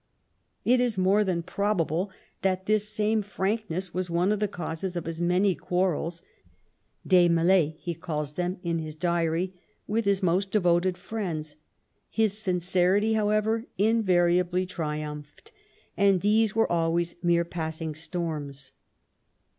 It 0.65 0.81
is 0.81 0.97
more 0.97 1.23
than 1.23 1.43
pro 1.43 1.75
bable 1.75 2.09
that 2.41 2.65
this 2.65 2.89
same 2.89 3.21
frankness 3.21 3.93
was 3.93 4.09
one 4.09 4.31
of 4.31 4.39
the 4.39 4.47
causes 4.47 4.95
of 4.95 5.05
his 5.05 5.21
many 5.21 5.53
quarrels— 5.53 6.23
d^mSles, 7.07 7.75
he 7.77 7.93
calls 7.93 8.33
them 8.33 8.57
in 8.63 8.79
his 8.79 8.95
diary— 8.95 9.53
with 9.87 10.05
his 10.05 10.23
most 10.23 10.49
devoted 10.49 10.97
friends. 10.97 11.55
His 12.09 12.35
sincerity, 12.35 13.13
how 13.13 13.29
ever, 13.29 13.65
invariably 13.77 14.65
triumphed, 14.65 15.51
and 15.95 16.21
these 16.21 16.55
were 16.55 16.71
always 16.71 17.15
mere 17.21 17.45
passing 17.45 17.93
storms. 17.93 18.71